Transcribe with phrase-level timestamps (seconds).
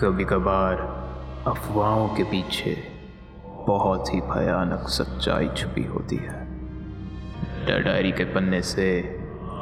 [0.00, 0.76] कभी कभार
[1.46, 2.76] अफवाहों के पीछे
[3.66, 6.38] बहुत ही भयानक सच्चाई छुपी होती है।
[7.84, 8.86] डायरी के पन्ने से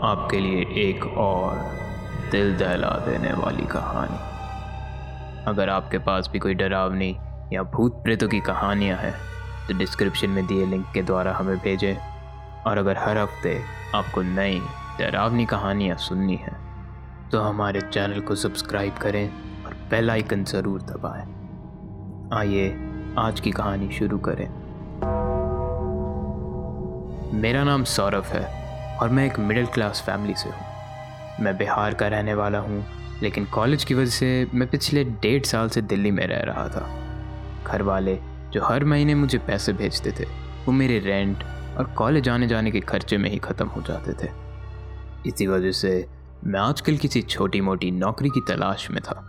[0.02, 1.56] आपके लिए एक और
[2.32, 4.18] दिल दहला देने वाली कहानी।
[5.44, 7.10] अगर आपके पास भी कोई डरावनी
[7.52, 9.14] या भूत प्रेतों की कहानियाँ हैं
[9.68, 11.96] तो डिस्क्रिप्शन में दिए लिंक के द्वारा हमें भेजें।
[12.62, 13.58] और अगर हर हफ़्ते
[13.94, 14.60] आपको नई
[15.00, 16.56] डरावनी कहानियाँ सुननी हैं
[17.30, 19.47] तो हमारे चैनल को सब्सक्राइब करें।
[19.90, 21.22] बेल आइकन ज़रूर दबाएँ।
[22.38, 22.68] आइए,
[23.18, 24.48] आज की कहानी शुरू करें।
[27.40, 32.08] मेरा नाम सौरभ है और मैं एक मिडिल क्लास फैमिली से हूँ। मैं बिहार का
[32.08, 32.84] रहने वाला हूँ,
[33.22, 36.86] लेकिन कॉलेज की वजह से मैं पिछले डेढ़ साल से दिल्ली में रह रहा था।
[37.66, 38.18] घर वाले
[38.52, 40.24] जो हर महीने मुझे पैसे भेजते थे,
[40.66, 41.44] वो मेरे रेंट
[41.78, 44.30] और कॉलेज आने जाने के खर्चे में ही ख़त्म हो जाते थे।
[45.26, 46.06] इसी वजह से
[46.44, 49.24] मैं आजकल किसी छोटी मोटी नौकरी की तलाश में था।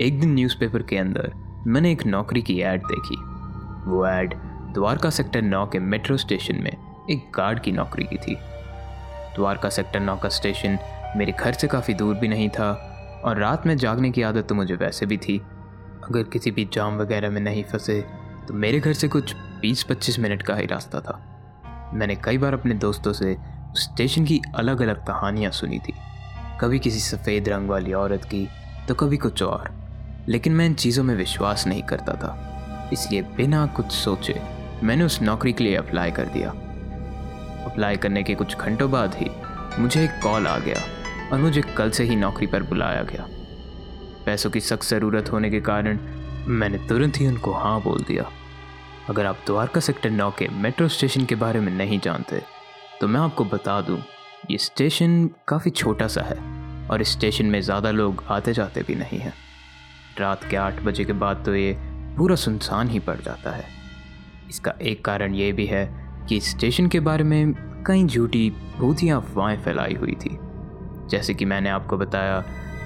[0.00, 1.32] एक दिन न्यूज़पेपर के अंदर,
[1.66, 3.16] मैंने एक नौकरी की ऐड देखी।
[3.90, 4.34] वो ऐड
[4.74, 6.70] द्वारका सेक्टर नौ के मेट्रो स्टेशन में
[7.10, 8.34] एक गार्ड की नौकरी की थी।
[9.36, 10.78] द्वारका सेक्टर नौ का स्टेशन
[11.16, 12.70] मेरे घर से काफ़ी दूर भी नहीं था
[13.24, 15.38] और रात में जागने की आदत तो मुझे वैसे भी थी।
[16.04, 18.00] अगर किसी भी जाम वगैरह में नहीं फंसे
[18.48, 22.74] तो मेरे घर से कुछ 20-25 मिनट का ही रास्ता था। मैंने कई बार अपने
[22.76, 23.36] दोस्तों से
[23.76, 25.94] स्टेशन की अलग अलग कहानियाँ सुनी थी।
[26.60, 28.46] कभी किसी सफ़ेद रंग वाली औरत की
[28.88, 29.81] तो कभी कुछ और।
[30.28, 34.34] लेकिन मैं इन चीज़ों में विश्वास नहीं करता था। इसलिए बिना कुछ सोचे,
[34.82, 36.50] मैंने उस नौकरी के लिए अप्लाई कर दिया।
[37.64, 39.30] अप्लाई करने के कुछ घंटों बाद ही
[39.78, 40.82] मुझे एक कॉल आ गया
[41.32, 43.26] और मुझे कल से ही नौकरी पर बुलाया गया।
[44.26, 45.98] पैसों की सख्त ज़रूरत होने के कारण
[46.48, 48.30] मैंने तुरंत ही उनको हाँ बोल दिया।
[49.10, 52.42] अगर आप द्वारका सेक्टर नौ के मेट्रो स्टेशन के बारे में नहीं जानते
[53.00, 53.98] तो मैं आपको बता दूँ,
[54.50, 56.36] ये स्टेशन काफ़ी छोटा सा है
[56.88, 59.32] और इस स्टेशन में ज़्यादा लोग आते जाते भी नहीं हैं।
[60.18, 61.72] रात के आठ बजे के बाद तो ये
[62.16, 63.64] पूरा सुनसान ही पड़ जाता है।
[64.48, 65.84] इसका एक कारण ये भी है
[66.28, 67.54] कि स्टेशन के बारे में
[67.86, 70.36] कई झूठी ही अफवाहें फैलाई हुई थी।
[71.10, 72.40] जैसे कि मैंने आपको बताया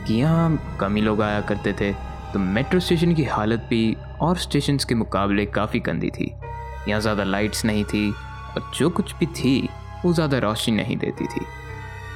[0.06, 1.92] कि यहाँ कम ही लोग आया करते थे
[2.32, 6.32] तो मेट्रो स्टेशन की हालत भी और स्टेशन के मुकाबले काफ़ी गंदी थी।
[6.88, 9.68] यहाँ ज़्यादा लाइट्स नहीं थी और जो कुछ भी थी,
[10.04, 11.44] वो ज़्यादा रोशनी नहीं देती थी।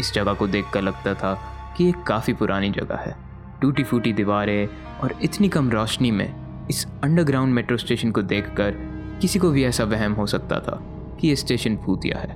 [0.00, 1.34] इस जगह को देखकर लगता था
[1.76, 3.14] कि ये काफ़ी पुरानी जगह है।
[3.60, 4.68] टूटी फूटी दीवारें
[5.02, 8.74] और इतनी कम रोशनी में इस अंडरग्राउंड मेट्रो स्टेशन को देखकर
[9.20, 10.78] किसी को भी ऐसा वहम हो सकता था
[11.20, 12.30] कि ये स्टेशन भूतिया है।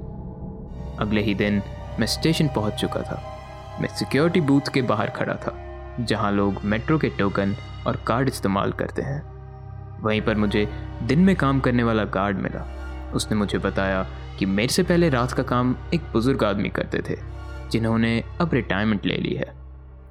[0.98, 1.62] अगले ही दिन
[2.00, 3.22] मैं स्टेशन पहुँच चुका था।
[3.80, 5.54] मैं सिक्योरिटी बूथ के बाहर खड़ा था,
[6.00, 7.56] जहाँ लोग मेट्रो के टोकन
[7.86, 9.22] और कार्ड इस्तेमाल करते हैं।
[10.02, 10.68] वहीं पर मुझे
[11.02, 12.66] दिन में काम करने वाला गार्ड मिला।
[13.14, 14.06] उसने मुझे बताया
[14.38, 17.18] कि मेरे से पहले रात का काम एक बुज़ुर्ग आदमी करते थे,
[17.70, 19.63] जिन्होंने अब रिटायरमेंट ले ली है।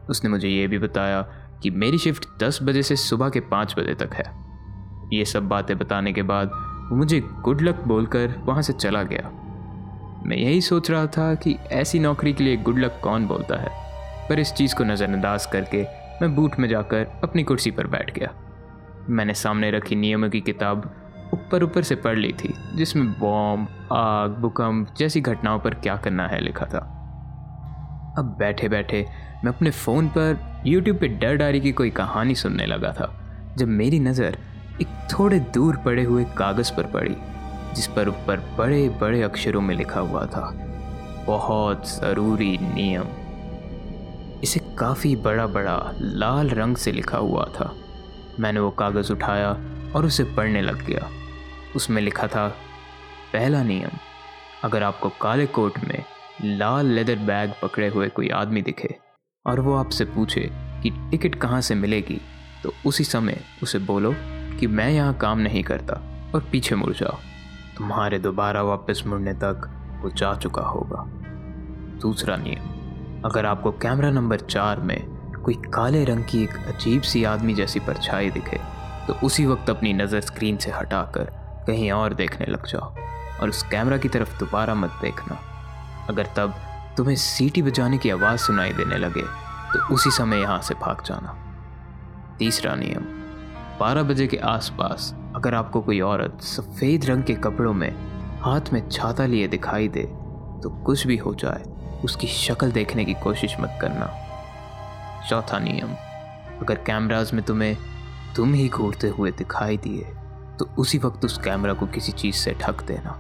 [0.10, 1.22] उसने मुझे ये भी बताया
[1.64, 4.26] कि मेरी शिफ्ट 10 बजे से सुबह के 5 बजे तक है।
[5.14, 6.52] ये सब बातें बताने के बाद
[6.92, 9.30] वो मुझे गुड लक बोलकर वहाँ से चला गया।
[10.26, 13.70] मैं यही सोच रहा था कि ऐसी नौकरी के लिए गुड लक कौन बोलता है,
[14.30, 15.84] पर इस चीज़ को नज़रअंदाज करके
[16.22, 18.30] मैं बूट में जाकर अपनी कुर्सी पर बैठ गया।
[19.10, 20.92] मैंने सामने रखी नियमों की किताब
[21.34, 26.28] ऊपर ऊपर से पढ़ ली थी, जिसमें बॉम्ब, आग, भूकंप जैसी घटनाओं पर क्या करना
[26.28, 26.80] है लिखा था।
[28.18, 29.06] अब बैठे बैठे
[29.44, 33.08] मैं अपने फ़ोन पर यूट्यूब पे डर डारी की कोई कहानी सुनने लगा था,
[33.58, 34.38] जब मेरी नज़र
[34.82, 37.16] एक थोड़े दूर पड़े हुए कागज़ पर पड़ी,
[37.76, 40.50] जिस पर ऊपर बड़े बड़े अक्षरों में लिखा हुआ था,
[41.28, 43.08] बहुत ज़रूरी नियम।
[44.44, 47.74] इसे काफ़ी बड़ा बड़ा लाल रंग से लिखा हुआ था।
[48.40, 49.52] मैंने वो कागज़ उठाया
[49.96, 51.10] और उसे पढ़ने लग गया।
[51.76, 52.48] उसमें लिखा था,
[53.34, 53.98] पहला नियम,
[54.64, 56.04] अगर आपको काले कोट में
[56.44, 58.96] लाल लेदर बैग पकड़े हुए कोई आदमी दिखे
[59.46, 60.42] और वो आपसे पूछे
[60.84, 62.20] कि टिकट कहाँ से मिलेगी
[62.64, 64.14] तो उसी समय उसे बोलो
[64.60, 65.94] कि मैं यहाँ काम नहीं करता
[66.36, 67.18] और पीछे मुड़ जाओ।
[67.78, 69.70] तुम्हारे दोबारा वापस मुड़ने तक
[70.04, 71.04] वो जा चुका होगा।
[72.02, 75.00] दूसरा नियम, अगर आपको कैमरा नंबर चार में
[75.44, 78.60] कोई काले रंग की एक अजीब सी आदमी जैसी परछाई दिखे
[79.08, 81.32] तो उसी वक्त अपनी नज़र स्क्रीन से हटाकर
[81.68, 82.94] कहीं और देखने लग जाओ
[83.42, 85.40] और उस कैमरा की तरफ़ दोबारा मत देखना।
[86.10, 86.56] अगर तब
[86.98, 89.22] तुम्हें सीटी बजाने की आवाज़ सुनाई देने लगे
[89.74, 91.36] तो उसी समय यहाँ से भाग जाना।
[92.40, 93.04] तीसरा नियम,
[93.80, 97.92] बारह बजे के आसपास अगर आपको कोई औरत सफ़ेद रंग के कपड़ों में
[98.42, 100.04] हाथ में छाता लिए दिखाई दे
[100.64, 101.64] तो कुछ भी हो जाए,
[102.04, 104.12] उसकी शक्ल देखने की कोशिश मत करना।
[105.30, 105.96] चौथा नियम,
[106.62, 107.76] अगर कैमराज में तुम्हें
[108.36, 110.14] तुम ही घूरते हुए दिखाई दिए
[110.60, 113.20] तो उसी वक्त उस कैमरा को किसी चीज़ से ढक देना।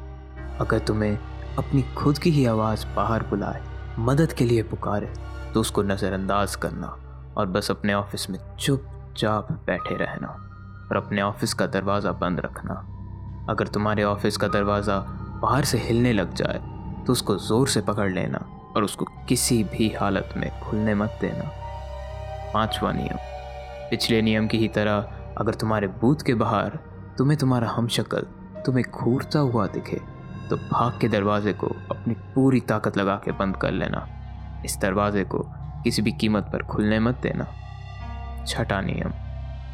[0.62, 1.18] अगर तुम्हें
[1.57, 3.61] अपनी खुद की ही आवाज़ बाहर बुलाए,
[4.00, 5.11] मदद के लिए पुकारे
[5.53, 6.88] तो उसको नज़रअंदाज करना
[7.38, 12.73] और बस अपने ऑफ़िस में चुपचाप बैठे रहना और अपने ऑफ़िस का दरवाज़ा बंद रखना।
[13.50, 14.97] अगर तुम्हारे ऑफ़िस का दरवाज़ा
[15.41, 16.59] बाहर से हिलने लग जाए
[17.05, 18.38] तो उसको ज़ोर से पकड़ लेना
[18.75, 21.50] और उसको किसी भी हालत में खुलने मत देना।
[22.53, 23.17] पांचवा नियम।
[23.89, 26.79] पिछले नियम की ही तरह अगर तुम्हारे बूथ के बाहर
[27.17, 28.25] तुम्हें तुम्हारा हमशक्ल,
[28.65, 30.01] तुम्हें घूरता हुआ दिखे
[30.53, 34.05] तो भाग के दरवाजे को अपनी पूरी ताकत लगा के बंद कर लेना।
[34.65, 35.39] इस दरवाजे को
[35.83, 37.45] किसी भी कीमत पर खुलने मत देना।
[38.47, 39.13] छठा नियम,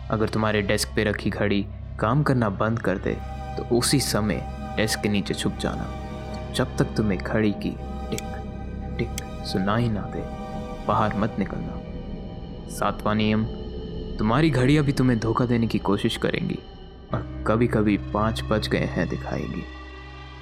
[0.10, 1.62] अगर तुम्हारे डेस्क पे रखी घड़ी
[2.00, 3.14] काम करना बंद कर दे
[3.58, 4.42] तो उसी समय
[4.78, 5.88] डेस्क के नीचे छुप जाना।
[6.56, 7.72] जब तक तुम्हें घड़ी की
[8.10, 10.22] टिक टिक सुनाई ना दे,
[10.88, 13.44] बाहर मत निकलना। सातवां नियम,
[14.20, 16.60] तुम्हारी घड़ियाँ भी तुम्हें धोखा देने की कोशिश करेंगी,
[17.14, 19.64] और कभी कभी पाँच बज गए हैं दिखाएगी।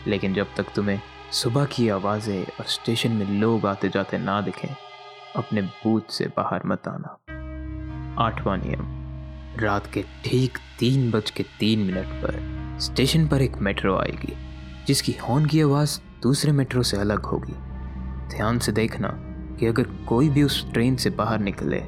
[0.08, 1.00] लेकिन जब तक तुम्हें
[1.34, 4.70] सुबह की आवाज़ें और स्टेशन में लोग आते जाते ना दिखें,
[5.36, 7.18] अपने बूथ से बाहर मत आना।
[8.24, 8.86] आठवां नियम,
[9.60, 12.40] रात के ठीक तीन बज के तीन मिनट पर
[12.82, 14.34] स्टेशन पर एक मेट्रो आएगी,
[14.88, 17.54] जिसकी हॉर्न की आवाज़ दूसरे मेट्रो से अलग होगी।
[18.36, 19.10] ध्यान से देखना
[19.60, 21.80] कि अगर कोई भी उस ट्रेन से बाहर निकले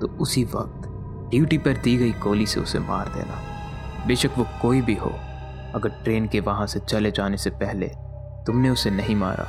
[0.00, 0.88] तो उसी वक्त
[1.30, 3.40] ड्यूटी पर दी गई गोली से उसे मार देना।
[4.06, 5.12] बेशक वो कोई भी हो
[5.74, 7.86] अगर ट्रेन के वहाँ से चले जाने से पहले
[8.46, 9.44] तुमने उसे नहीं मारा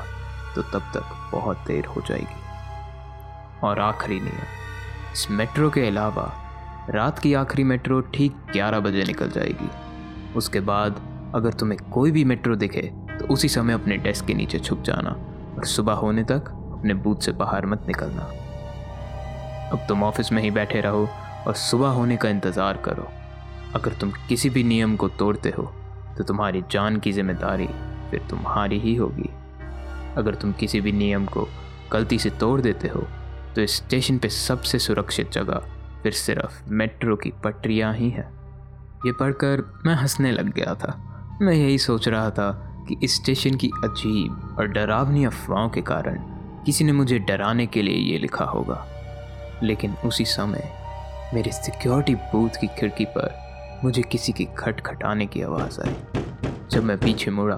[0.55, 2.37] तो तब तक बहुत देर हो जाएगी।
[3.63, 4.45] और आखिरी नियम,
[5.13, 6.31] इस मेट्रो के अलावा
[6.89, 9.69] रात की आखिरी मेट्रो ठीक 11 बजे निकल जाएगी।
[10.37, 11.01] उसके बाद
[11.35, 12.81] अगर तुम्हें कोई भी मेट्रो दिखे
[13.11, 15.09] तो उसी समय अपने डेस्क के नीचे छुप जाना
[15.57, 18.23] और सुबह होने तक अपने बूथ से बाहर मत निकलना।
[19.71, 21.07] अब तुम ऑफ़िस में ही बैठे रहो
[21.47, 23.07] और सुबह होने का इंतज़ार करो।
[23.75, 25.71] अगर तुम किसी भी नियम को तोड़ते हो
[26.19, 27.67] तो तुम्हारी जान की ज़िम्मेदारी
[28.11, 29.29] फिर तुम्हारी ही होगी।
[30.17, 31.47] अगर तुम किसी भी नियम को
[31.91, 33.01] गलती से तोड़ देते हो
[33.55, 35.69] तो इस स्टेशन पे सबसे सुरक्षित जगह
[36.03, 38.27] फिर सिर्फ़ मेट्रो की पटरियाँ ही हैं।
[39.05, 40.95] ये पढ़कर मैं हंसने लग गया था।
[41.41, 42.51] मैं यही सोच रहा था
[42.89, 46.19] कि इस स्टेशन की अजीब और डरावनी अफवाहों के कारण
[46.65, 48.85] किसी ने मुझे डराने के लिए ये लिखा होगा।
[49.63, 50.71] लेकिन उसी समय
[51.33, 53.48] मेरे सिक्योरिटी बूथ की खिड़की पर
[53.83, 55.95] मुझे किसी की खटखटाने की आवाज़ आई।
[56.71, 57.55] जब मैं पीछे मुड़ा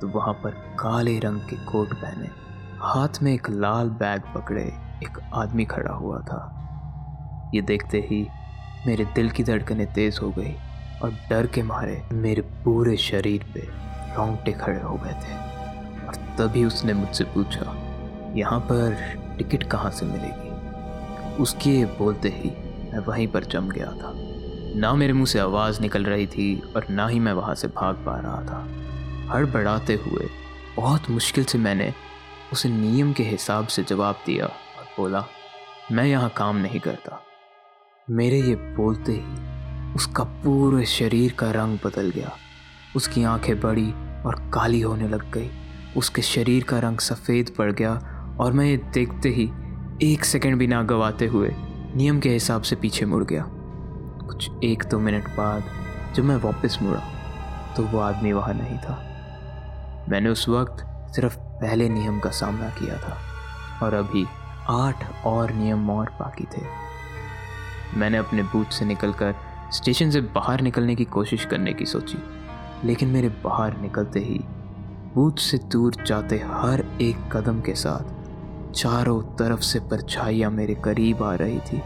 [0.00, 2.28] तो वहाँ पर काले रंग के कोट पहने,
[2.80, 4.62] हाथ में एक लाल बैग पकड़े
[5.04, 8.26] एक आदमी खड़ा हुआ था। ये देखते ही
[8.86, 10.54] मेरे दिल की धड़कनें तेज हो गई
[11.02, 13.68] और डर के मारे मेरे पूरे शरीर पे
[14.16, 15.36] रोंगटे खड़े हो गए थे।
[16.06, 17.74] और तभी उसने मुझसे पूछा,
[18.36, 18.96] यहाँ पर
[19.38, 20.50] टिकट कहाँ से मिलेगी?
[21.42, 22.50] उसके बोलते ही
[22.92, 24.12] मैं वहीं पर जम गया था।
[24.76, 27.94] ना मेरे मुँह से आवाज़ निकल रही थी और ना ही मैं वहाँ से भाग
[27.94, 30.28] पा रहा था। हड़बड़ाते हुए,
[30.76, 31.92] बहुत मुश्किल से मैंने
[32.52, 35.24] उसे नियम के हिसाब से जवाब दिया और बोला,
[35.92, 37.22] मैं यहाँ काम नहीं करता।
[38.10, 42.32] मेरे ये बोलते ही उसका पूरे शरीर का रंग बदल गया।
[42.96, 43.90] उसकी आँखें बड़ी
[44.26, 45.50] और काली होने लग गई।
[45.96, 47.92] उसके शरीर का रंग सफ़ेद पड़ गया
[48.40, 49.50] और मैं ये देखते ही
[50.02, 51.50] एक सेकंड भी ना गवाते हुए
[51.96, 53.50] नियम के हिसाब से पीछे मुड़ गया।
[54.32, 55.64] कुछ एक दो मिनट बाद
[56.16, 57.00] जब मैं वापस मुड़ा
[57.76, 58.94] तो वो आदमी वहाँ नहीं था।
[60.08, 60.84] मैंने उस वक्त
[61.14, 63.16] सिर्फ़ पहले नियम का सामना किया था,
[63.82, 64.24] और अभी
[64.68, 66.62] आठ और नियम और बाकी थे।
[67.98, 69.34] मैंने अपने बूथ से निकलकर
[69.72, 72.22] स्टेशन से बाहर निकलने की कोशिश करने की सोची,
[72.84, 74.40] लेकिन मेरे बाहर निकलते ही
[75.14, 81.22] बूथ से दूर जाते हर एक कदम के साथ चारों तरफ़ से परछाइयाँ मेरे करीब
[81.22, 81.82] आ रही थी।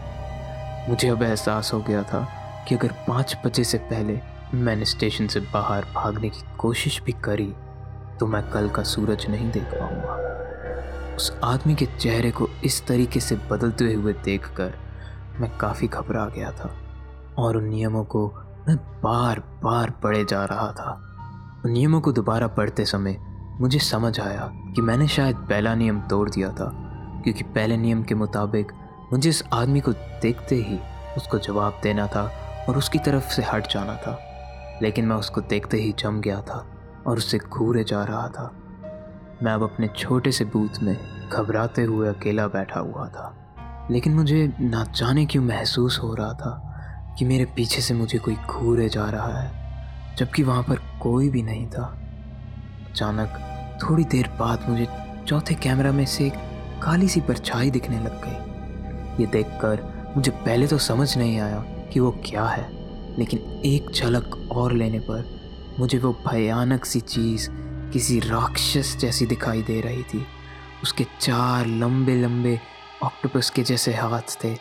[0.89, 2.27] मुझे अब एहसास हो गया था
[2.67, 4.19] कि अगर पाँच बजे से पहले
[4.53, 7.53] मैंने स्टेशन से बाहर भागने की कोशिश भी करी
[8.19, 13.19] तो मैं कल का सूरज नहीं देख पाऊँगा। उस आदमी के चेहरे को इस तरीके
[13.19, 14.73] से बदलते हुए देखकर
[15.39, 16.69] मैं काफ़ी घबरा गया था
[17.37, 18.27] और उन नियमों को
[18.67, 20.91] मैं बार बार पढ़े जा रहा था।
[21.65, 23.17] उन नियमों को दोबारा पढ़ते समय
[23.59, 26.69] मुझे समझ आया कि मैंने शायद पहला नियम तोड़ दिया था,
[27.23, 28.71] क्योंकि पहले नियम के मुताबिक
[29.13, 30.79] मुझे इस आदमी को देखते ही
[31.17, 32.25] उसको जवाब देना था
[32.69, 34.19] और उसकी तरफ़ से हट जाना था।
[34.81, 36.67] लेकिन मैं उसको देखते ही जम गया था
[37.07, 38.51] और उससे घूरे जा रहा था।
[39.43, 40.97] मैं अब अपने छोटे से बूथ में
[41.29, 43.33] घबराते हुए अकेला बैठा हुआ था।
[43.91, 46.63] लेकिन मुझे ना जाने क्यों महसूस हो रहा था
[47.19, 49.51] कि मेरे पीछे से मुझे कोई घूरे जा रहा है,
[50.15, 51.97] जबकि वहाँ पर कोई भी नहीं था।
[52.91, 53.29] अचानक
[53.83, 54.87] थोड़ी देर बाद मुझे
[55.27, 56.33] चौथे कैमरा में से एक
[56.83, 58.47] काली सी परछाई दिखने लग गई।
[59.23, 59.83] ये देखकर
[60.15, 62.87] मुझे पहले तो समझ नहीं आया कि वो क्या है।
[63.19, 65.37] लेकिन एक झलक और लेने पर
[65.79, 67.49] मुझे वो भयानक सी चीज़
[67.93, 70.25] किसी राक्षस जैसी दिखाई दे रही थी।
[70.83, 72.59] उसके चार लंबे लंबे
[73.03, 74.53] ऑक्टोपस के जैसे हाथ थे,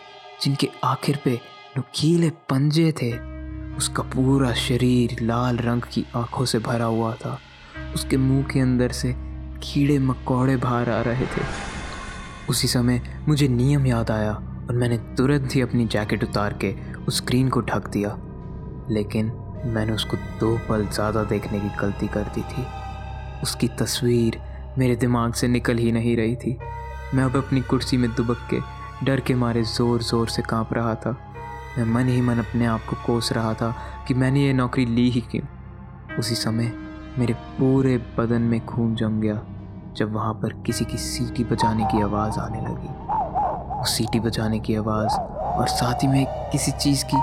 [0.42, 1.40] जिनके आखिर पे
[1.76, 3.36] नुकीले पंजे थे।
[3.76, 7.38] उसका पूरा शरीर लाल रंग की आँखों से भरा हुआ था।
[7.94, 9.14] उसके मुँह के अंदर से
[9.62, 11.42] कीड़े मकोड़े बाहर आ रहे थे।
[12.48, 14.32] उसी समय मुझे नियम याद आया
[14.68, 18.16] और मैंने तुरंत ही अपनी जैकेट उतार के उस स्क्रीन को ढक दिया।
[18.90, 19.32] लेकिन
[19.66, 22.66] मैंने उसको दो पल ज़्यादा देखने की गलती कर दी थी।
[23.42, 24.40] उसकी तस्वीर
[24.78, 26.56] मेरे दिमाग से निकल ही नहीं रही थी।
[27.14, 28.60] मैं अब अपनी कुर्सी में दुबक के
[29.04, 31.16] डर के मारे ज़ोर ज़ोर से काँप रहा था।
[31.78, 33.74] मैं मन ही मन अपने आप को कोस रहा था
[34.08, 35.46] कि मैंने ये नौकरी ली ही क्यों?
[36.18, 36.72] उसी समय
[37.18, 39.40] मेरे पूरे बदन में खून जम गया,
[39.96, 44.74] जब वहाँ पर किसी की सीटी बजाने की आवाज़ आने लगी। उस सीटी बजाने की
[44.74, 45.18] आवाज़
[45.56, 47.16] और साथ ही में किसी चीज़ की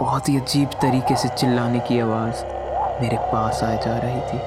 [0.00, 2.44] बहुत ही अजीब तरीके से चिल्लाने की आवाज़
[3.02, 4.38] मेरे पास आ जा रही थी।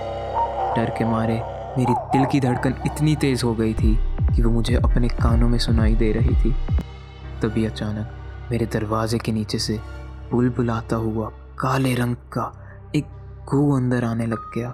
[0.76, 1.42] डर के मारे
[1.78, 3.96] मेरी दिल की धड़कन इतनी तेज़ हो गई थी
[4.36, 6.52] कि वो मुझे अपने कानों में सुनाई दे रही थी।
[7.42, 9.80] तभी अचानक मेरे दरवाजे के नीचे से
[10.32, 11.30] बुलबुलाता हुआ
[11.60, 12.52] काले रंग का
[12.96, 13.06] एक
[13.52, 14.70] गू अंदर आने लग गया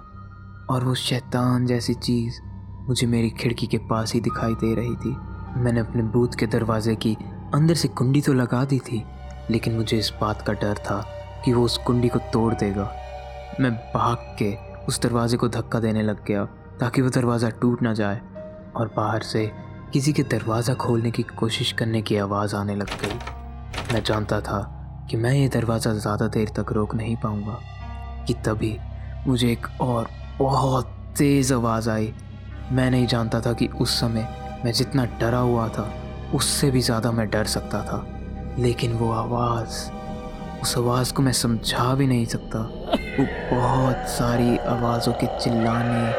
[0.70, 2.40] और वो शैतान जैसी चीज़
[2.88, 5.16] मुझे मेरी खिड़की के पास ही दिखाई दे रही थी।
[5.60, 7.16] मैंने अपने बूथ के दरवाजे की
[7.54, 9.02] अंदर से कुंडी तो लगा दी थी,
[9.50, 11.00] लेकिन मुझे इस बात का डर था
[11.44, 12.84] कि वो उस कुंडी को तोड़ देगा।
[13.60, 14.54] मैं भाग के
[14.86, 16.44] उस दरवाजे को धक्का देने लग गया,
[16.80, 18.20] ताकि वो दरवाज़ा टूट ना जाए
[18.76, 19.50] और बाहर से
[19.92, 24.60] किसी के दरवाज़ा खोलने की कोशिश करने की आवाज़ आने लग गई। मैं जानता था
[25.10, 27.58] कि मैं ये दरवाज़ा ज़्यादा देर तक रोक नहीं पाऊँगा,
[28.26, 28.76] कि तभी
[29.26, 32.12] मुझे एक और बहुत तेज़ आवाज़ आई।
[32.72, 34.28] मैं नहीं जानता था कि उस समय
[34.64, 35.92] मैं जितना डरा हुआ था
[36.34, 38.04] उससे भी ज़्यादा मैं डर सकता था,
[38.58, 39.90] लेकिन वो आवाज़,
[40.62, 42.58] उस आवाज़ को मैं समझा भी नहीं सकता।
[43.18, 46.12] वो बहुत सारी आवाज़ों के चिल्लाने,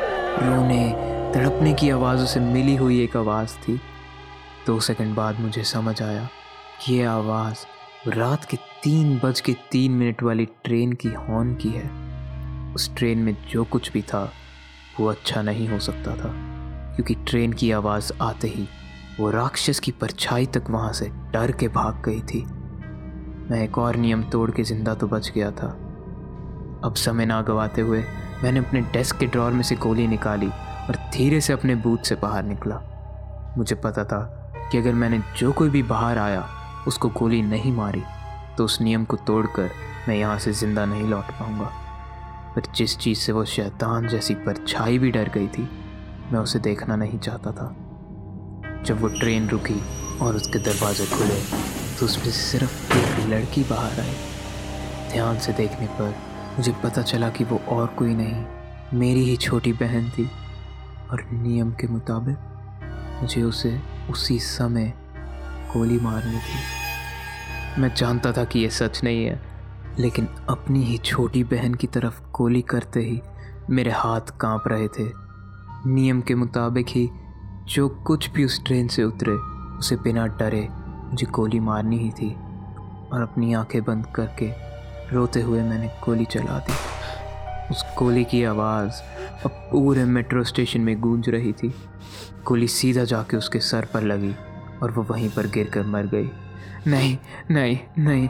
[0.48, 0.90] रोने,
[1.34, 3.80] तड़पने की आवाज़ों से मिली हुई एक आवाज़ थी।
[4.68, 6.28] दो सेकंड बाद मुझे समझ आया
[6.82, 7.66] कि ये आवाज़
[8.10, 11.90] रात के तीन बज के तीन मिनट वाली ट्रेन की हॉर्न की है।
[12.76, 14.24] उस ट्रेन में जो कुछ भी था,
[15.00, 16.34] वो अच्छा नहीं हो सकता था,
[16.96, 18.68] क्योंकि ट्रेन की आवाज़ आते ही
[19.20, 22.42] वो राक्षस की परछाई तक वहाँ से डर के भाग गई थी।
[23.50, 25.68] मैं एक और नियम तोड़ के ज़िंदा तो बच गया था।
[26.86, 28.04] अब समय ना गवाते हुए
[28.44, 32.16] मैंने अपने डेस्क के ड्रॉर में से गोली निकाली और धीरे से अपने बूथ से
[32.16, 32.80] बाहर निकला।
[33.58, 34.22] मुझे पता था
[34.72, 36.48] कि अगर मैंने जो कोई भी बाहर आया,
[36.88, 38.04] उसको गोली नहीं मारी
[38.58, 39.70] तो उस नियम को तोड़कर
[40.08, 41.72] मैं यहाँ से ज़िंदा नहीं लौट पाऊँगा।
[42.56, 45.70] पर जिस चीज़ से वो शैतान जैसी परछाई भी डर गई थी,
[46.32, 47.76] मैं उसे देखना नहीं चाहता था।
[48.84, 49.82] जब वो ट्रेन रुकी
[50.22, 51.42] और उसके दरवाजे खुले
[52.00, 54.16] तो उसमें सिर्फ़ एक लड़की बाहर आई।
[55.12, 56.16] ध्यान से देखने पर
[56.58, 58.46] मुझे पता चला कि वो और कोई नहीं,
[59.00, 60.30] मेरी ही छोटी बहन थी।
[61.12, 62.38] और नियम के मुताबिक,
[63.22, 64.94] मुझे उसे उसी समय
[65.74, 69.42] गोली मारनी थी। मैं जानता था कि यह सच नहीं है,
[70.00, 73.22] लेकिन अपनी ही छोटी बहन की तरफ़ गोली करते ही
[73.70, 75.12] मेरे हाथ काँप रहे थे।
[75.90, 77.10] नियम के मुताबिक ही
[77.68, 79.32] जो कुछ भी उस ट्रेन से उतरे,
[79.80, 80.68] उसे बिना डरे
[81.12, 82.30] मुझे गोली मारनी ही थी
[83.14, 84.50] और अपनी आँखें बंद करके
[85.12, 86.74] रोते हुए मैंने गोली चला दी।
[87.72, 89.02] उस गोली की आवाज़
[89.46, 91.74] अब पूरे मेट्रो स्टेशन में गूंज रही थी।
[92.46, 94.36] गोली सीधा जाके उसके सर पर लगी
[94.84, 96.30] और वो वहीं पर गिर कर मर गई।
[96.88, 97.18] नहीं
[97.52, 98.28] नहीं नहीं,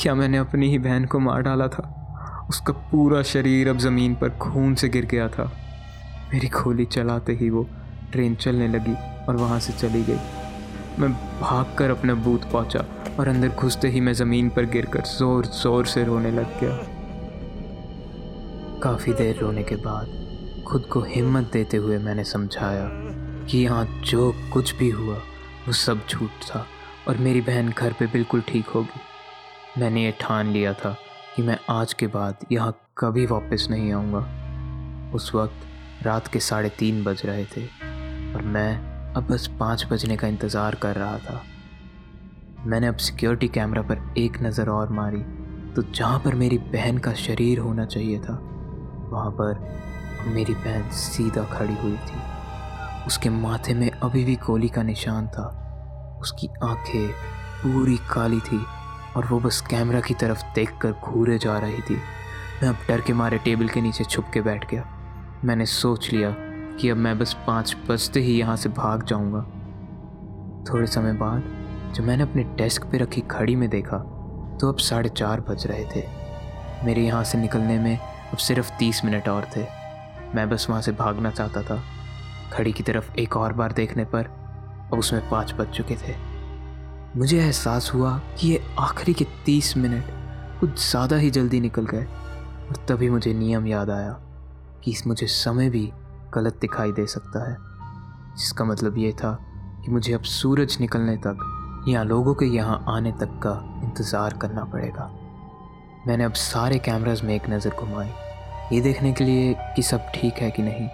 [0.00, 2.46] क्या मैंने अपनी ही बहन को मार डाला था?
[2.50, 5.52] उसका पूरा शरीर अब ज़मीन पर खून से गिर गया था।
[6.34, 7.66] मेरी गोली चलाते ही वो
[8.12, 8.94] ट्रेन चलने लगी
[9.28, 10.18] और वहाँ से चली गई।
[10.98, 12.84] मैं भागकर अपने बूथ पहुँचा
[13.18, 16.76] और अंदर घुसते ही मैं ज़मीन पर गिरकर ज़ोर ज़ोर से रोने लग गया।
[18.82, 22.88] काफ़ी देर रोने के बाद खुद को हिम्मत देते हुए मैंने समझाया
[23.44, 25.14] कि यहाँ जो कुछ भी हुआ,
[25.66, 26.66] वो सब झूठ था
[27.08, 30.96] और मेरी बहन घर पे बिल्कुल ठीक होगी। मैंने ये ठान लिया था
[31.36, 36.68] कि मैं आज के बाद यहाँ कभी वापस नहीं आऊँगा। उस वक्त रात के साढ़े
[36.68, 37.66] तीन बज रहे थे।
[38.28, 41.42] और मैं अब बस पाँच बजने का इंतज़ार कर रहा था।
[42.66, 45.22] मैंने अब सिक्योरिटी कैमरा पर एक नज़र और मारी
[45.74, 48.38] तो जहाँ पर मेरी बहन का शरीर होना चाहिए था,
[49.10, 52.20] वहाँ पर मेरी बहन सीधा खड़ी हुई थी।
[53.06, 55.46] उसके माथे में अभी भी गोली का निशान था।
[56.22, 57.08] उसकी आँखें
[57.62, 58.60] पूरी काली थी
[59.16, 63.12] और वो बस कैमरा की तरफ़ देखकर घूरे जा रही थी। मैं अब डर के
[63.12, 64.84] मारे टेबल के नीचे छुप के बैठ गया।
[65.44, 66.30] मैंने सोच लिया
[66.80, 69.40] कि अब मैं बस पाँच बजते ही यहाँ से भाग जाऊँगा।
[70.64, 71.42] थोड़े समय बाद,
[71.94, 73.98] जब मैंने अपने डेस्क पे रखी घड़ी में देखा
[74.60, 76.06] तो अब साढ़े चार बज रहे थे।
[76.84, 79.64] मेरे यहाँ से निकलने में अब सिर्फ़ तीस मिनट और थे।
[80.34, 81.82] मैं बस वहाँ से भागना चाहता था।
[82.50, 84.24] घड़ी की तरफ़ एक और बार देखने पर,
[84.92, 86.14] अब उसमें पाँच बज चुके थे।
[87.16, 90.04] मुझे एहसास हुआ कि ये आखिरी के तीस मिनट
[90.60, 94.12] कुछ ज़्यादा ही जल्दी निकल गए, और तभी मुझे नियम याद आया
[94.84, 95.90] कि इस मुझे समय भी
[96.34, 97.56] गलत दिखाई दे सकता है।
[98.36, 99.32] जिसका मतलब ये था
[99.84, 104.64] कि मुझे अब सूरज निकलने तक या लोगों के यहाँ आने तक का इंतज़ार करना
[104.64, 105.10] पड़ेगा।
[106.06, 108.10] मैंने अब सारे कैमराज में एक नज़र घुमाई।
[108.72, 110.88] ये देखने के लिए कि सब ठीक है कि नहीं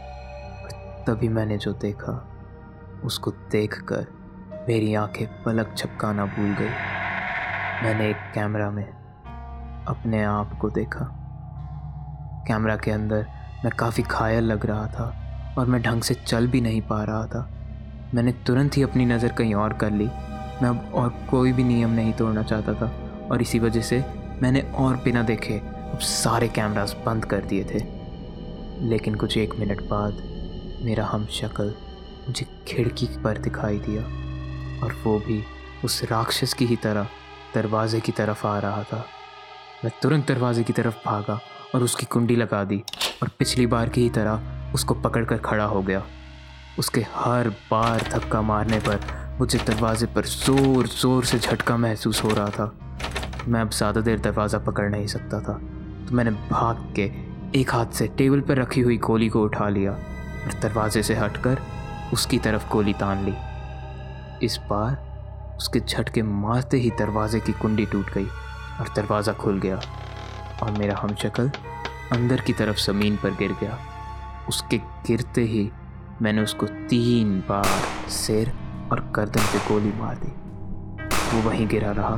[1.06, 2.12] तभी मैंने जो देखा,
[3.04, 4.06] उसको देखकर
[4.68, 6.68] मेरी आँखें पलक झपकाना भूल गई।
[7.84, 8.86] मैंने एक कैमरा में
[9.88, 11.04] अपने आप को देखा।
[12.48, 13.26] कैमरा के अंदर
[13.64, 15.12] मैं काफ़ी घायल लग रहा था।
[15.58, 17.48] और मैं ढंग से चल भी नहीं पा रहा था।
[18.14, 20.06] मैंने तुरंत ही अपनी नज़र कहीं और कर ली।
[20.62, 22.92] मैं अब और कोई भी नियम नहीं तोड़ना चाहता था
[23.30, 24.04] और इसी वजह से
[24.42, 25.58] मैंने और बिना देखे
[25.92, 27.82] अब सारे कैमरास बंद कर दिए थे।
[28.88, 30.22] लेकिन कुछ एक मिनट बाद
[30.84, 31.74] मेरा हम शक्ल
[32.28, 34.02] मुझे खिड़की पर दिखाई दिया
[34.84, 35.42] और वो भी
[35.84, 37.08] उस राक्षस की ही तरह
[37.54, 39.04] दरवाजे की तरफ़ आ रहा था।
[39.84, 41.40] मैं तुरंत दरवाजे की तरफ़ भागा
[41.74, 42.82] और उसकी कुंडी लगा दी
[43.22, 46.02] और पिछली बार की ही तरह उसको पकड़कर खड़ा हो गया।
[46.78, 49.00] उसके हर बार धक्का मारने पर
[49.40, 52.72] मुझे दरवाजे पर ज़ोर ज़ोर से झटका महसूस हो रहा था।
[53.48, 55.58] मैं अब ज़्यादा देर दरवाज़ा पकड़ नहीं सकता था
[56.08, 57.10] तो मैंने भाग के
[57.54, 61.58] एक हाथ से टेबल पर रखी हुई गोली को उठा लिया और दरवाजे से हटकर
[62.12, 63.34] उसकी तरफ़ गोली तान ली।
[64.46, 68.26] इस बार उसके झटके मारते ही दरवाजे की कुंडी टूट गई
[68.80, 69.80] और दरवाज़ा खुल गया
[70.62, 71.50] और मेरा हमशक्ल
[72.12, 73.78] अंदर की तरफ़ ज़मीन पर गिर गया।
[74.48, 75.70] उसके गिरते ही
[76.22, 78.52] मैंने उसको तीन बार सिर
[78.92, 80.32] और गर्दन पे गोली मार दी।
[81.32, 82.14] वो वहीं गिरा रहा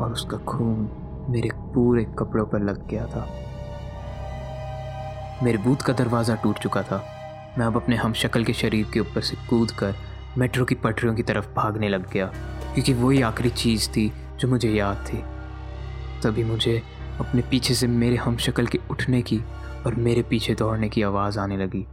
[0.00, 0.88] और उसका खून
[1.30, 3.26] मेरे पूरे कपड़ों पर लग गया था।
[5.42, 7.04] मेरे बूथ का दरवाज़ा टूट चुका था।
[7.58, 9.94] मैं अब अपने हम शक्ल के शरीर के ऊपर से कूद कर
[10.38, 12.26] मेट्रो की पटरियों की तरफ़ भागने लग गया,
[12.74, 15.22] क्योंकि वही आखिरी चीज़ थी जो मुझे याद थी।
[16.22, 16.82] तभी मुझे
[17.20, 19.40] अपने पीछे से मेरे हम शक्ल के उठने की
[19.86, 21.86] और मेरे पीछे दौड़ने की आवाज़ आने लगी।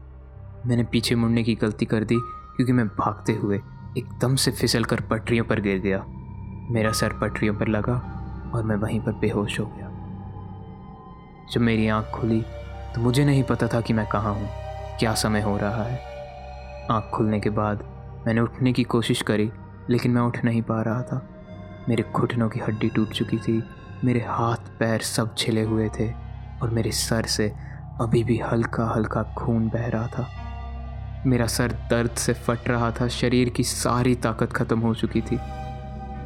[0.65, 2.15] मैंने पीछे मुड़ने की गलती कर दी,
[2.55, 3.57] क्योंकि मैं भागते हुए
[3.97, 6.03] एकदम से फिसल कर पटरियों पर गिर गया।
[6.71, 7.93] मेरा सर पटरियों पर लगा
[8.55, 9.85] और मैं वहीं पर बेहोश हो गया।
[11.51, 12.41] जब मेरी आँख खुली
[12.95, 14.49] तो मुझे नहीं पता था कि मैं कहाँ हूँ,
[14.99, 15.99] क्या समय हो रहा है।
[16.91, 17.83] आँख खुलने के बाद
[18.27, 19.49] मैंने उठने की कोशिश करी,
[19.89, 21.27] लेकिन मैं उठ नहीं पा रहा था।
[21.89, 23.61] मेरे घुटनों की हड्डी टूट चुकी थी,
[24.03, 26.11] मेरे हाथ पैर सब छिले हुए थे
[26.61, 27.51] और मेरे सर से
[28.01, 33.07] अभी भी हल्का हल्का खून बह रहा था। मेरा सर दर्द से फट रहा था,
[33.07, 35.39] शरीर की सारी ताकत ख़त्म हो चुकी थी।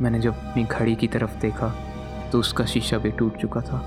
[0.01, 1.67] मैंने जब अपनी घड़ी की तरफ़ देखा
[2.31, 3.77] तो उसका शीशा भी टूट चुका था।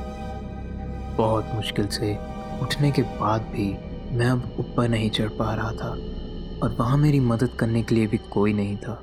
[1.16, 2.14] बहुत मुश्किल से
[2.62, 3.70] उठने के बाद भी
[4.16, 5.90] मैं अब ऊपर नहीं चढ़ पा रहा था,
[6.62, 9.02] और वहाँ मेरी मदद करने के लिए भी कोई नहीं था।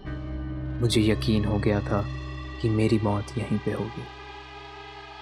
[0.81, 2.03] मुझे यकीन हो गया था
[2.61, 4.03] कि मेरी मौत यहीं पे होगी।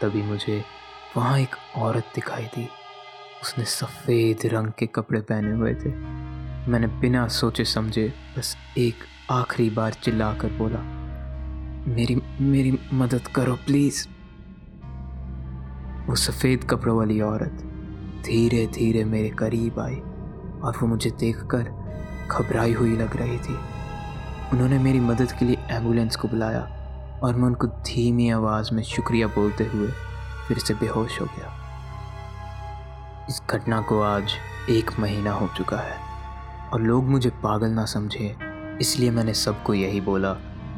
[0.02, 0.64] तभी मुझे
[1.18, 2.68] वहाँ एक औरत दिखाई दी।
[3.44, 5.90] उसने सफ़ेद रंग के कपड़े पहने हुए थे।
[6.70, 8.96] मैंने बिना सोचे समझे बस एक
[9.32, 10.80] आखिरी बार चिल्ला कर बोला,
[11.88, 14.08] मेरी मेरी मदद करो, प्लीज़।
[16.08, 17.64] वो सफ़ेद कपड़ों वाली औरत
[18.26, 19.96] धीरे धीरे मेरे करीब आई
[20.62, 21.64] और वो मुझे देखकर
[22.32, 23.58] घबराई हुई लग रही थी।
[24.54, 26.62] उन्होंने मेरी मदद के लिए एंबुलेंस को बुलाया
[27.24, 29.92] और मैं उनको धीमी आवाज़ में शुक्रिया बोलते हुए
[30.48, 31.56] फिर से बेहोश हो गया।
[33.30, 34.32] इस घटना को आज
[34.70, 35.98] एक महीना हो चुका है।
[36.74, 38.36] और लोग मुझे पागल ना समझे।
[38.82, 40.34] इसलिए मैंने सबको यही बोला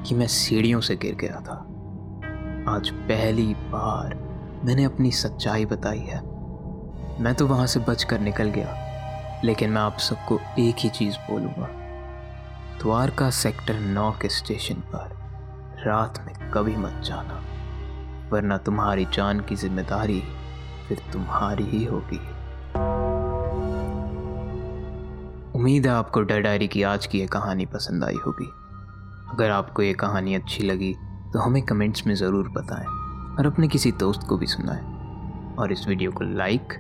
[0.08, 1.56] कि मैं सीढ़ियों से गिर गया था।
[2.76, 4.16] आज पहली बार
[4.66, 6.20] मैंने अपनी सच्चाई बताई है।
[7.22, 11.18] मैं तो वहाँ से बच कर निकल गया, लेकिन मैं आप सबको एक ही चीज़
[11.32, 11.70] बोलूँगा।
[12.82, 15.18] द्वारका सेक्टर नौ के स्टेशन पर
[15.86, 17.42] रात में कभी मत जाना,
[18.32, 20.24] वरना तुम्हारी जान की ज़िम्मेदारी
[20.88, 22.20] फिर तुम्हारी ही होगी।
[25.62, 28.46] उम्मीद है आपको डर डायरी की आज की ये कहानी पसंद आई होगी।
[29.34, 30.94] अगर आपको ये कहानी अच्छी लगी
[31.34, 32.86] तो हमें कमेंट्स में ज़रूर बताएँ
[33.38, 36.74] और अपने किसी दोस्त को भी सुनाएँ। और इस वीडियो को लाइक,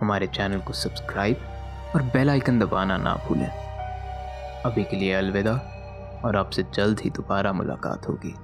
[0.00, 1.36] हमारे चैनल को सब्सक्राइब
[1.94, 5.54] और बेल आइकन दबाना ना भूलें। अभी के लिए अलविदा,
[6.24, 8.34] और आपसे जल्द ही दोबारा मुलाकात होगी।